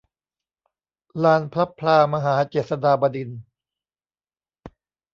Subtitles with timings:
[1.23, 3.41] ลานพลับพลามหาเจษฎาบดินทร์